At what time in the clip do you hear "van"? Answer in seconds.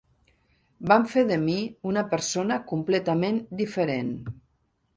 0.91-1.05